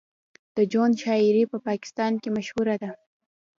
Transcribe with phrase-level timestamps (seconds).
[0.55, 2.93] د جون شاعري په پاکستان کې مشهوره شوه